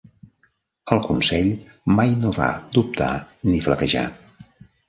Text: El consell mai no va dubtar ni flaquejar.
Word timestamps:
El 0.95 1.01
consell 1.07 1.51
mai 1.99 2.15
no 2.23 2.33
va 2.39 2.49
dubtar 2.79 3.13
ni 3.51 3.63
flaquejar. 3.67 4.07